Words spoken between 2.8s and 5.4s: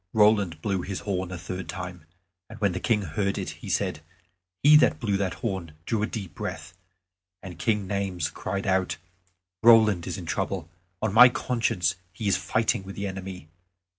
heard it he said, "He that blew that